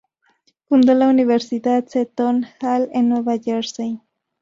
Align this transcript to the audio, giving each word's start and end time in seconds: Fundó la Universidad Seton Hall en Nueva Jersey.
Fundó 0.67 0.95
la 0.95 1.09
Universidad 1.09 1.85
Seton 1.85 2.47
Hall 2.61 2.89
en 2.91 3.07
Nueva 3.09 3.37
Jersey. 3.37 4.01